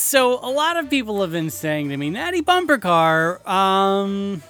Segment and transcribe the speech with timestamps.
[0.00, 4.42] So a lot of people have been saying to me, Natty Bumpercar, um,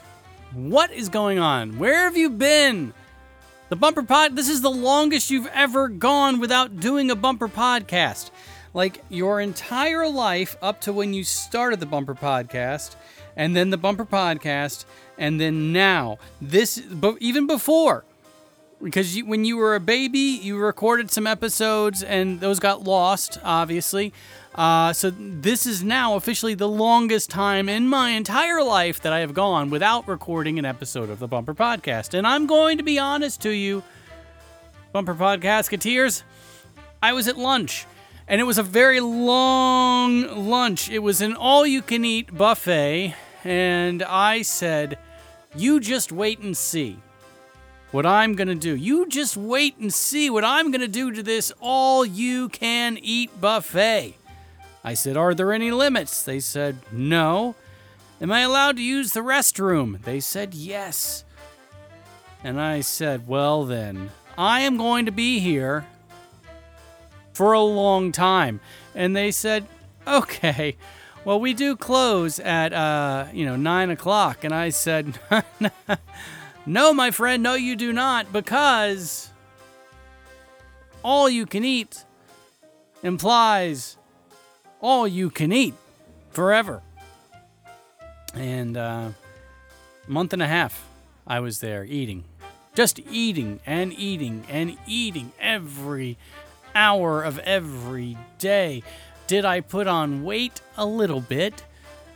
[0.54, 1.76] what is going on?
[1.76, 2.94] Where have you been?
[3.68, 8.30] The Bumper Pod, this is the longest you've ever gone without doing a Bumperpodcast.
[8.74, 12.94] Like your entire life up to when you started the Bumperpodcast,
[13.36, 14.84] and then the Bumperpodcast,
[15.18, 16.18] and then now.
[16.40, 18.04] This, but even before,
[18.82, 23.38] because you, when you were a baby, you recorded some episodes and those got lost,
[23.44, 24.12] obviously.
[24.54, 29.20] Uh, so this is now officially the longest time in my entire life that I
[29.20, 32.14] have gone without recording an episode of the Bumperpodcast.
[32.14, 33.82] And I'm going to be honest to you,
[34.92, 36.22] Bumper Podcastketeers,
[37.02, 37.86] I was at lunch.
[38.26, 40.88] And it was a very long lunch.
[40.88, 43.14] It was an all you can eat buffet.
[43.44, 44.98] And I said,
[45.56, 46.98] You just wait and see
[47.90, 48.74] what I'm going to do.
[48.74, 52.98] You just wait and see what I'm going to do to this all you can
[53.00, 54.14] eat buffet.
[54.84, 56.22] I said, Are there any limits?
[56.22, 57.54] They said, No.
[58.20, 60.02] Am I allowed to use the restroom?
[60.02, 61.24] They said, Yes.
[62.42, 65.86] And I said, Well, then, I am going to be here
[67.32, 68.60] for a long time.
[68.94, 69.66] And they said,
[70.06, 70.76] Okay.
[71.22, 74.42] Well, we do close at, uh, you know, nine o'clock.
[74.42, 75.18] And I said,
[76.66, 79.30] No, my friend, no, you do not, because
[81.02, 82.04] all you can eat
[83.02, 83.96] implies
[84.80, 85.74] all you can eat
[86.30, 86.82] forever.
[88.34, 89.10] And uh,
[90.06, 90.86] a month and a half,
[91.26, 92.24] I was there eating,
[92.74, 96.18] just eating and eating and eating every
[96.74, 98.82] hour of every day.
[99.26, 101.64] Did I put on weight a little bit?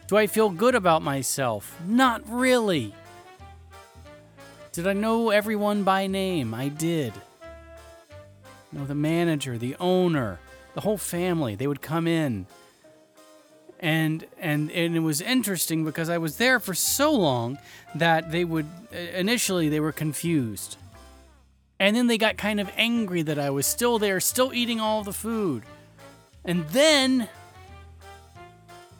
[0.06, 1.80] Do I feel good about myself?
[1.86, 2.94] Not really.
[4.74, 6.52] Did I know everyone by name?
[6.52, 7.12] I did.
[8.72, 10.40] You know, the manager, the owner,
[10.74, 12.46] the whole family, they would come in.
[13.78, 17.58] And, and and it was interesting because I was there for so long
[17.94, 20.76] that they would uh, initially they were confused.
[21.78, 25.04] And then they got kind of angry that I was still there, still eating all
[25.04, 25.62] the food.
[26.44, 27.28] And then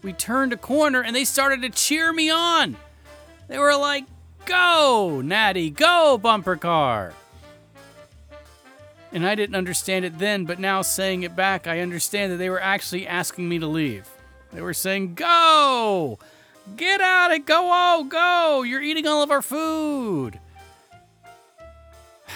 [0.04, 2.76] we turned a corner and they started to cheer me on.
[3.48, 4.04] They were like,
[4.46, 7.14] Go, Natty, go, bumper car.
[9.12, 12.50] And I didn't understand it then, but now saying it back, I understand that they
[12.50, 14.08] were actually asking me to leave.
[14.52, 16.18] They were saying, Go!
[16.76, 18.62] Get out and go, oh, go!
[18.62, 20.40] You're eating all of our food.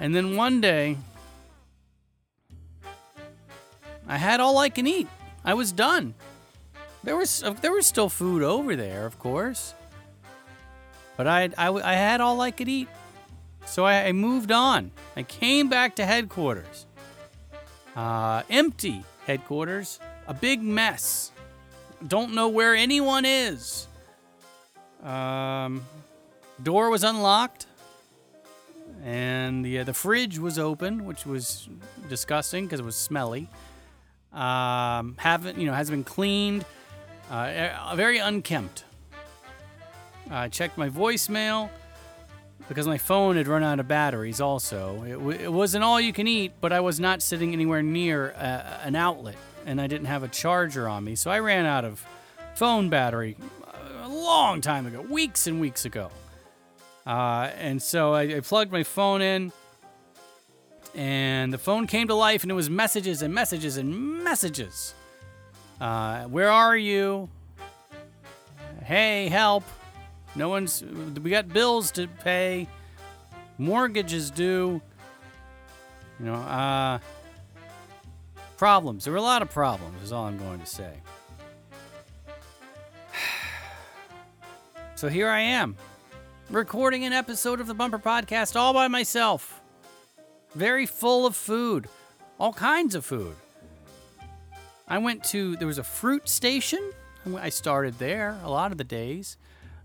[0.00, 0.96] And then one day,
[4.06, 5.08] I had all I can eat.
[5.44, 6.14] I was done.
[7.02, 9.74] There was uh, there was still food over there, of course.
[11.18, 12.88] But I, I, I had all I could eat.
[13.66, 14.92] So I, I moved on.
[15.16, 16.86] I came back to headquarters.
[17.96, 19.98] Uh, empty headquarters.
[20.28, 21.32] A big mess.
[22.06, 23.88] Don't know where anyone is.
[25.02, 25.84] Um,
[26.62, 27.66] door was unlocked.
[29.04, 31.68] And the, uh, the fridge was open, which was
[32.08, 33.48] disgusting because it was smelly.
[34.32, 36.64] Um, haven't, you know, hasn't been cleaned.
[37.28, 38.84] Uh, very unkempt.
[40.30, 41.70] I checked my voicemail
[42.68, 45.02] because my phone had run out of batteries also.
[45.04, 48.32] It, w- it wasn't all you can eat, but I was not sitting anywhere near
[48.32, 51.14] uh, an outlet and I didn't have a charger on me.
[51.14, 52.04] So I ran out of
[52.54, 53.36] phone battery
[54.02, 56.10] a long time ago, weeks and weeks ago.
[57.06, 59.52] Uh, and so I, I plugged my phone in
[60.94, 64.94] and the phone came to life and it was messages and messages and messages.
[65.80, 67.28] Uh, where are you?
[68.82, 69.64] Hey, help.
[70.36, 70.82] No one's.
[71.22, 72.68] We got bills to pay.
[73.58, 74.80] Mortgages due.
[76.20, 76.98] You know, uh.
[78.58, 79.04] Problems.
[79.04, 80.94] There were a lot of problems, is all I'm going to say.
[84.96, 85.76] So here I am,
[86.50, 89.60] recording an episode of the Bumperpodcast all by myself.
[90.56, 91.88] Very full of food,
[92.40, 93.36] all kinds of food.
[94.88, 96.80] I went to, there was a fruit station.
[97.36, 99.36] I started there a lot of the days.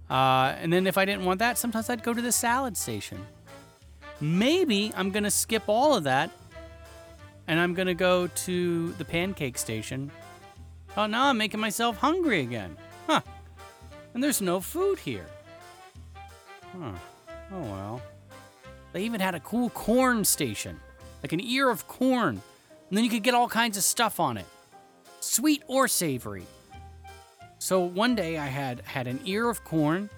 [0.10, 3.26] Uh, and then if I didn't want that, sometimes I'd go to the salad station.
[4.22, 6.32] Maybe I'm going to skip all of that
[7.48, 10.12] and I'm going to go to the pancake station.
[10.96, 12.78] Oh, now I'm making myself hungry again.
[13.08, 13.22] Huh.
[14.14, 15.26] And there's no food here.
[16.80, 16.94] Huh.
[17.52, 18.02] Oh, well.
[18.94, 20.80] They even had a cool corn station,
[21.24, 22.42] like an ear of corn.
[22.90, 24.46] And then you could get all kinds of stuff on it
[25.20, 26.46] sweet or savory.
[27.64, 30.10] So one day I had had an ear of corn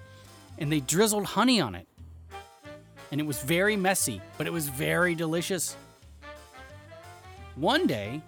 [0.58, 1.86] and they drizzled honey on it.
[3.12, 5.76] And it was very messy, but it was very delicious.
[7.54, 8.20] One day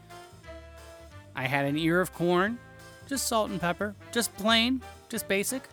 [1.34, 2.60] I had an ear of corn
[3.08, 5.64] just salt and pepper, just plain, just basic.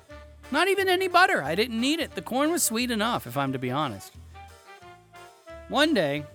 [0.49, 1.43] Not even any butter.
[1.43, 2.15] I didn't need it.
[2.15, 4.11] The corn was sweet enough, if I'm to be honest.
[5.69, 6.25] One day,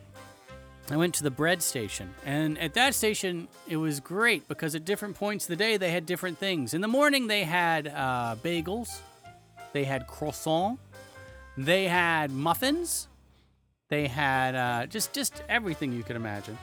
[0.90, 4.84] I went to the bread station, and at that station, it was great because at
[4.84, 6.74] different points of the day, they had different things.
[6.74, 8.98] In the morning, they had uh, bagels,
[9.72, 10.80] they had croissant,
[11.56, 13.06] they had muffins,
[13.88, 16.58] they had uh, just just everything you could imagine,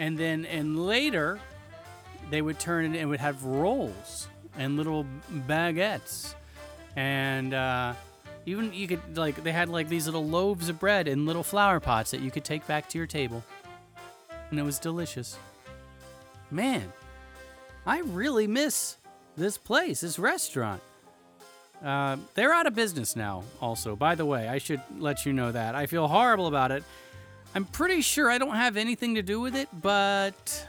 [0.00, 1.38] and then and later,
[2.28, 4.26] they would turn it and would have rolls
[4.58, 5.06] and little
[5.46, 6.34] baguettes,
[6.96, 7.54] and.
[7.54, 7.94] Uh,
[8.46, 11.78] even you could like they had like these little loaves of bread in little flower
[11.78, 13.44] pots that you could take back to your table
[14.50, 15.38] and it was delicious.
[16.50, 16.92] Man,
[17.86, 18.96] I really miss
[19.36, 20.82] this place, this restaurant.
[21.84, 24.48] Uh, they're out of business now, also, by the way.
[24.48, 25.74] I should let you know that.
[25.74, 26.84] I feel horrible about it.
[27.54, 30.66] I'm pretty sure I don't have anything to do with it, but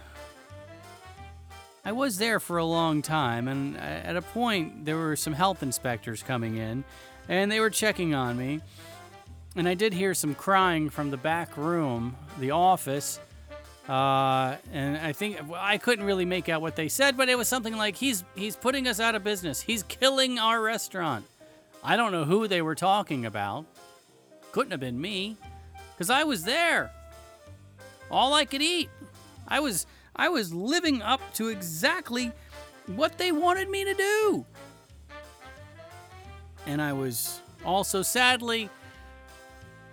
[1.83, 5.63] I was there for a long time, and at a point, there were some health
[5.63, 6.83] inspectors coming in,
[7.27, 8.61] and they were checking on me.
[9.55, 13.19] And I did hear some crying from the back room, the office.
[13.89, 17.47] Uh, and I think I couldn't really make out what they said, but it was
[17.47, 19.61] something like he's he's putting us out of business.
[19.61, 21.25] He's killing our restaurant.
[21.83, 23.65] I don't know who they were talking about.
[24.51, 25.37] Couldn't have been me,
[25.93, 26.91] because I was there.
[28.09, 28.89] All I could eat.
[29.47, 32.31] I was I was living up to exactly
[32.87, 34.45] what they wanted me to do.
[36.67, 38.69] And I was also sadly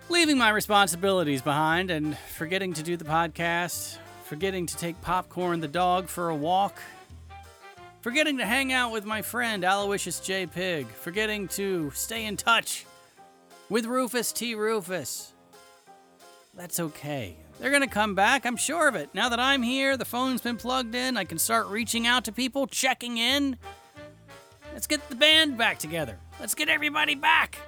[0.08, 5.68] leaving my responsibilities behind and forgetting to do the podcast, forgetting to take Popcorn the
[5.68, 6.80] dog for a walk,
[8.00, 10.46] forgetting to hang out with my friend Aloysius J.
[10.46, 12.86] Pig, forgetting to stay in touch
[13.68, 14.54] with Rufus T.
[14.54, 15.32] Rufus.
[16.54, 17.36] That's okay.
[17.60, 19.10] They're going to come back, I'm sure of it.
[19.14, 22.32] Now that I'm here, the phone's been plugged in, I can start reaching out to
[22.32, 23.56] people, checking in.
[24.72, 26.18] Let's get the band back together.
[26.40, 27.58] Let's get everybody back.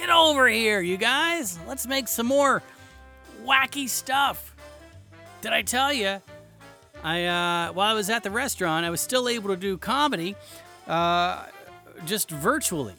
[0.00, 1.58] Get over here, you guys.
[1.68, 2.62] Let's make some more
[3.44, 4.56] wacky stuff.
[5.42, 6.22] Did I tell you?
[7.04, 10.36] I uh, while I was at the restaurant, I was still able to do comedy,
[10.86, 11.44] uh,
[12.06, 12.94] just virtually.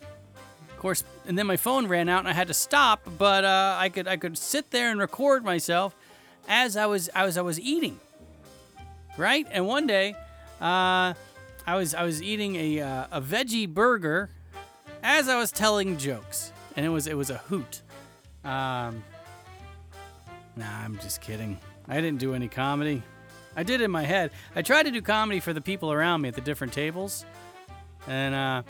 [0.70, 3.02] Of course, and then my phone ran out and I had to stop.
[3.18, 5.96] But uh, I could I could sit there and record myself
[6.48, 8.00] as I was as I was eating.
[9.18, 10.14] Right, and one day,
[10.62, 11.16] uh,
[11.66, 14.30] I was I was eating a uh, a veggie burger
[15.02, 17.82] as I was telling jokes and it was it was a hoot.
[18.44, 19.04] Um,
[20.56, 21.58] nah, I'm just kidding.
[21.88, 23.04] I didn't do any comedy.
[23.56, 24.32] I did in my head.
[24.56, 27.26] I tried to do comedy for the people around me at the different tables,
[28.08, 28.64] and uh,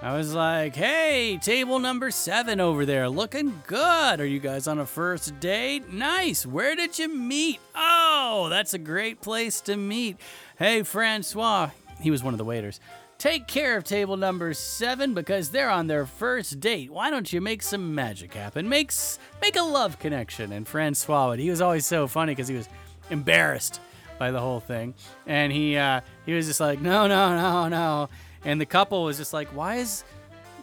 [0.00, 4.20] I was like, "Hey, table number seven over there, looking good.
[4.20, 5.92] Are you guys on a first date?
[5.92, 6.46] Nice.
[6.46, 7.60] Where did you meet?
[7.74, 10.16] Oh, that's a great place to meet.
[10.58, 11.70] Hey, Francois."
[12.00, 12.80] He was one of the waiters.
[13.18, 16.90] Take care of table number seven because they're on their first date.
[16.90, 18.68] Why don't you make some magic happen?
[18.68, 20.52] Makes make a love connection.
[20.52, 21.38] And Francois would.
[21.38, 22.68] He was always so funny because he was
[23.10, 23.80] embarrassed
[24.18, 24.94] by the whole thing,
[25.26, 28.08] and he uh, he was just like, no, no, no, no.
[28.44, 30.04] And the couple was just like, why is?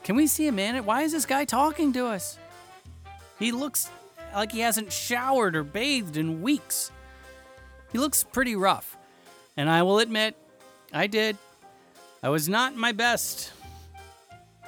[0.03, 0.83] Can we see a man?
[0.85, 2.37] Why is this guy talking to us?
[3.39, 3.89] He looks
[4.33, 6.91] like he hasn't showered or bathed in weeks.
[7.91, 8.97] He looks pretty rough.
[9.57, 10.35] And I will admit,
[10.93, 11.37] I did.
[12.23, 13.51] I was not my best.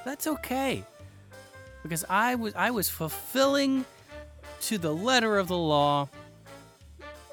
[0.04, 0.84] That's okay.
[1.82, 3.84] Because I was I was fulfilling
[4.62, 6.08] to the letter of the law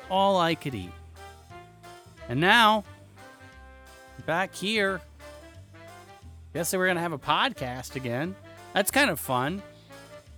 [0.10, 0.92] all I could eat.
[2.30, 2.84] And now
[4.26, 5.02] back here
[6.54, 8.36] guess we're going to have a podcast again.
[8.74, 9.64] That's kind of fun.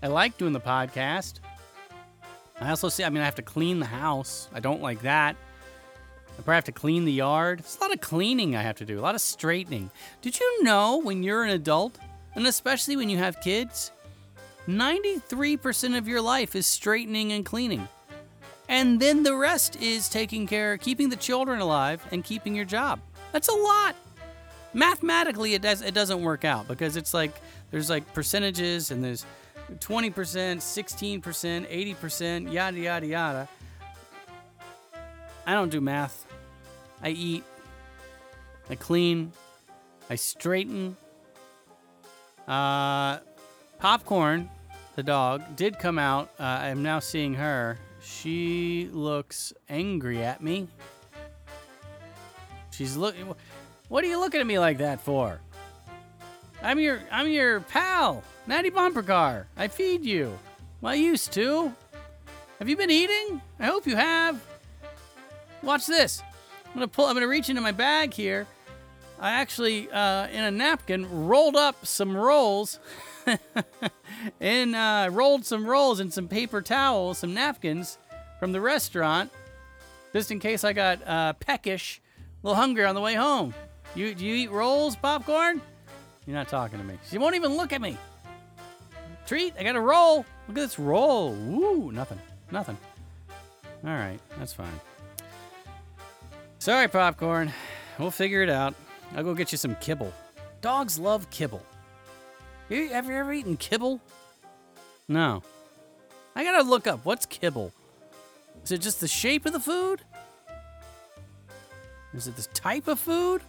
[0.01, 1.39] I like doing the podcast.
[2.61, 4.47] I also see I mean I have to clean the house.
[4.53, 5.35] I don't like that.
[6.33, 7.59] I probably have to clean the yard.
[7.59, 9.91] It's a lot of cleaning I have to do, a lot of straightening.
[10.21, 11.97] Did you know when you're an adult,
[12.35, 13.91] and especially when you have kids,
[14.67, 17.87] 93% of your life is straightening and cleaning.
[18.69, 22.99] And then the rest is taking care, keeping the children alive, and keeping your job.
[23.31, 23.95] That's a lot.
[24.73, 27.33] Mathematically, it does it doesn't work out because it's like
[27.71, 29.25] there's like percentages and there's
[29.79, 33.49] 20%, 16%, 80%, yada yada yada.
[35.45, 36.25] I don't do math.
[37.01, 37.43] I eat.
[38.69, 39.31] I clean.
[40.09, 40.95] I straighten.
[42.47, 43.19] Uh,
[43.79, 44.49] Popcorn,
[44.95, 46.29] the dog, did come out.
[46.39, 47.77] Uh, I'm now seeing her.
[48.01, 50.67] She looks angry at me.
[52.71, 53.33] She's looking.
[53.87, 55.39] What are you looking at me like that for?
[56.61, 59.45] I'm your I'm your pal, Natty Bumpercar.
[59.57, 60.37] I feed you.
[60.81, 61.73] Well, I used to.
[62.59, 63.41] Have you been eating?
[63.59, 64.41] I hope you have.
[65.63, 66.21] Watch this.
[66.67, 67.05] I'm gonna pull.
[67.05, 68.47] I'm gonna reach into my bag here.
[69.19, 72.79] I actually, uh, in a napkin, rolled up some rolls
[74.41, 77.97] and uh, rolled some rolls and some paper towels, some napkins
[78.39, 79.31] from the restaurant,
[80.11, 82.01] just in case I got uh, peckish,
[82.43, 83.53] a little hungry on the way home.
[83.95, 85.61] You, do you eat rolls, popcorn?
[86.25, 86.95] You're not talking to me.
[87.09, 87.97] She won't even look at me.
[89.25, 90.25] Treat, I got a roll.
[90.47, 91.31] Look at this roll.
[91.31, 92.19] Woo, nothing,
[92.51, 92.77] nothing.
[93.85, 94.79] All right, that's fine.
[96.63, 97.51] Sorry, popcorn.
[97.99, 98.73] We'll figure it out.
[99.17, 100.13] I'll go get you some kibble.
[100.61, 101.61] Dogs love kibble.
[102.69, 103.99] You, have you ever eaten kibble?
[105.09, 105.43] No.
[106.37, 107.73] I gotta look up what's kibble.
[108.63, 110.03] Is it just the shape of the food?
[112.13, 113.41] Is it this type of food?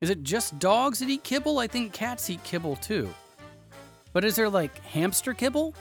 [0.00, 1.60] Is it just dogs that eat kibble?
[1.60, 3.08] I think cats eat kibble too.
[4.12, 5.76] But is there like hamster kibble?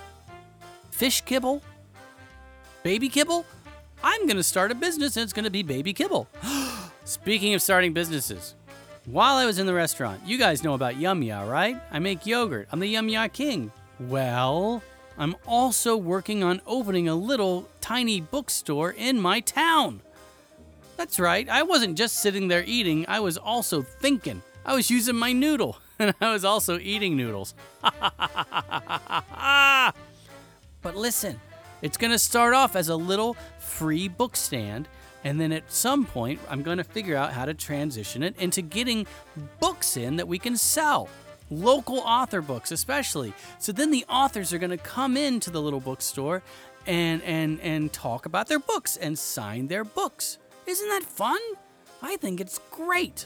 [0.91, 1.63] Fish kibble?
[2.83, 3.47] Baby kibble?
[4.03, 6.27] I'm gonna start a business and it's gonna be baby kibble.
[7.05, 8.55] Speaking of starting businesses,
[9.05, 11.77] while I was in the restaurant, you guys know about Yum Ya, right?
[11.91, 12.67] I make yogurt.
[12.71, 13.71] I'm the Yum Ya king.
[13.99, 14.81] Well,
[15.17, 20.01] I'm also working on opening a little tiny bookstore in my town.
[20.95, 24.41] That's right, I wasn't just sitting there eating, I was also thinking.
[24.65, 27.53] I was using my noodle, and I was also eating noodles.
[30.81, 31.39] but listen,
[31.81, 33.35] it's gonna start off as a little
[33.69, 34.87] free book stand
[35.23, 38.61] and then at some point, I'm going to figure out how to transition it into
[38.61, 39.05] getting
[39.59, 41.09] books in that we can sell.
[41.49, 43.33] Local author books, especially.
[43.57, 46.41] So then the authors are going to come into the little bookstore
[46.87, 50.37] and, and, and talk about their books and sign their books.
[50.65, 51.39] Isn't that fun?
[52.01, 53.25] I think it's great.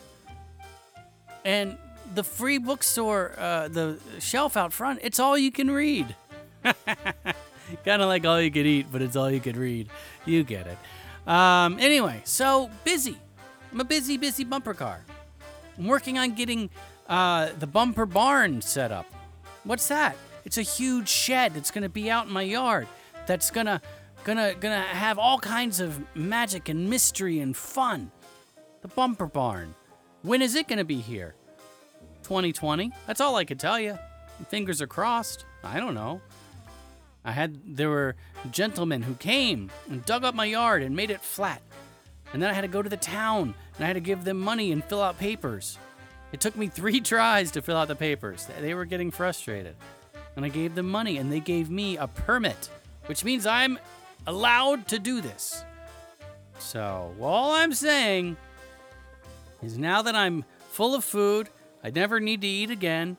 [1.45, 1.77] And
[2.15, 6.15] the free bookstore, uh, the shelf out front, it's all you can read.
[7.83, 9.89] kind of like all you could eat, but it's all you could read.
[10.25, 10.77] You get it.
[11.27, 13.17] Um, anyway, so busy.
[13.71, 15.01] I'm a busy, busy bumper car.
[15.77, 16.69] I'm working on getting
[17.07, 19.05] uh, the bumper barn set up.
[19.63, 20.15] What's that?
[20.45, 22.87] It's a huge shed that's gonna be out in my yard.
[23.25, 23.81] That's gonna,
[24.25, 28.11] gonna, gonna have all kinds of magic and mystery and fun.
[28.81, 29.73] The bumper barn.
[30.21, 31.35] When is it gonna be here?
[32.23, 32.91] 2020.
[33.07, 33.97] That's all I could tell you.
[34.49, 35.45] Fingers are crossed.
[35.63, 36.21] I don't know.
[37.25, 38.15] I had there were
[38.51, 41.61] gentlemen who came and dug up my yard and made it flat.
[42.33, 44.39] And then I had to go to the town and I had to give them
[44.39, 45.77] money and fill out papers.
[46.31, 48.47] It took me 3 tries to fill out the papers.
[48.59, 49.75] They were getting frustrated.
[50.35, 52.69] And I gave them money and they gave me a permit,
[53.05, 53.79] which means I'm
[54.25, 55.63] allowed to do this.
[56.59, 58.37] So, all I'm saying
[59.61, 61.49] is now that I'm full of food,
[61.83, 63.17] I never need to eat again.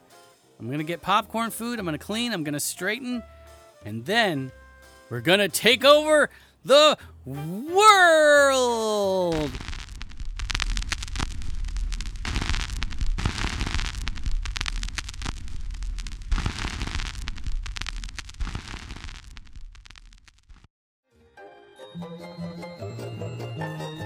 [0.59, 3.23] I'm going to get popcorn food, I'm going to clean, I'm going to straighten,
[3.85, 4.51] and then
[5.11, 6.31] we're gonna take over
[6.65, 7.75] the world!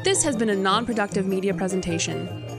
[0.04, 2.47] This has been a non productive media presentation.